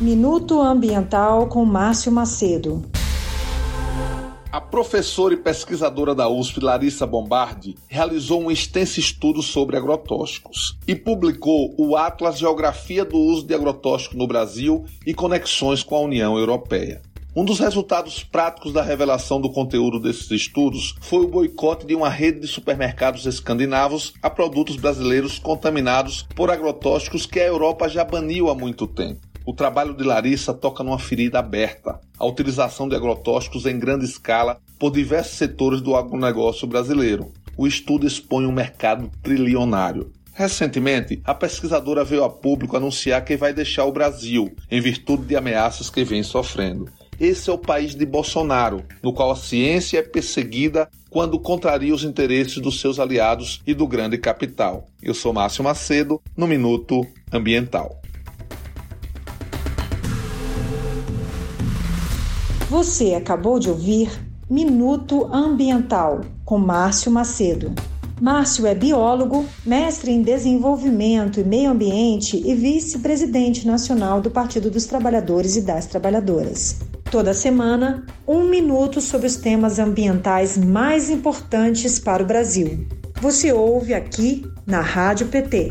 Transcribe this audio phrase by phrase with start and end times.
[0.00, 2.84] Minuto Ambiental com Márcio Macedo.
[4.52, 10.94] A professora e pesquisadora da USP, Larissa Bombardi, realizou um extenso estudo sobre agrotóxicos e
[10.94, 16.38] publicou o Atlas Geografia do Uso de Agrotóxico no Brasil e Conexões com a União
[16.38, 17.02] Europeia.
[17.34, 22.08] Um dos resultados práticos da revelação do conteúdo desses estudos foi o boicote de uma
[22.08, 28.48] rede de supermercados escandinavos a produtos brasileiros contaminados por agrotóxicos que a Europa já baniu
[28.48, 29.27] há muito tempo.
[29.48, 34.60] O trabalho de Larissa toca numa ferida aberta, a utilização de agrotóxicos em grande escala
[34.78, 37.32] por diversos setores do agronegócio brasileiro.
[37.56, 40.12] O estudo expõe um mercado trilionário.
[40.34, 45.34] Recentemente, a pesquisadora veio a público anunciar que vai deixar o Brasil, em virtude de
[45.34, 46.86] ameaças que vem sofrendo.
[47.18, 52.04] Esse é o país de Bolsonaro, no qual a ciência é perseguida quando contraria os
[52.04, 54.84] interesses dos seus aliados e do grande capital.
[55.02, 57.00] Eu sou Márcio Macedo, no Minuto
[57.32, 57.98] Ambiental.
[62.68, 64.10] Você acabou de ouvir
[64.48, 67.72] Minuto Ambiental com Márcio Macedo.
[68.20, 74.84] Márcio é biólogo, mestre em desenvolvimento e meio ambiente e vice-presidente nacional do Partido dos
[74.84, 76.80] Trabalhadores e das Trabalhadoras.
[77.10, 82.86] Toda semana, um minuto sobre os temas ambientais mais importantes para o Brasil.
[83.18, 85.70] Você ouve aqui na Rádio PT.